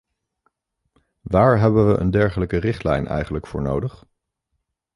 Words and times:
Waar 1.21 1.59
hebben 1.59 1.87
we 1.87 1.99
een 1.99 2.11
dergelijke 2.11 2.57
richtlijn 2.57 3.07
eigenlijk 3.07 3.47
voor 3.47 3.61
nodig? 3.61 4.05